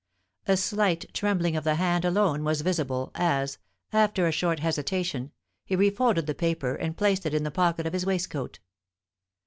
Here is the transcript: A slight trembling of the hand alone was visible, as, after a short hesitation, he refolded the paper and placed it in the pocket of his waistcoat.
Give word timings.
A 0.47 0.57
slight 0.57 1.05
trembling 1.13 1.55
of 1.55 1.63
the 1.63 1.75
hand 1.75 2.05
alone 2.05 2.43
was 2.43 2.61
visible, 2.61 3.11
as, 3.13 3.59
after 3.93 4.25
a 4.25 4.31
short 4.31 4.59
hesitation, 4.59 5.31
he 5.63 5.75
refolded 5.75 6.25
the 6.25 6.33
paper 6.33 6.73
and 6.73 6.97
placed 6.97 7.23
it 7.27 7.35
in 7.35 7.43
the 7.43 7.51
pocket 7.51 7.85
of 7.85 7.93
his 7.93 8.03
waistcoat. 8.03 8.57